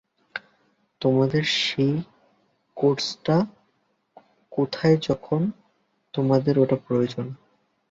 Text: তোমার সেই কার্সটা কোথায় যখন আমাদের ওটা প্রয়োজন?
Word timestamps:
তোমার 1.01 1.29
সেই 1.59 1.93
কার্সটা 2.77 3.37
কোথায় 4.51 4.97
যখন 5.01 5.41
আমাদের 6.13 6.55
ওটা 6.59 6.77
প্রয়োজন? 6.85 7.27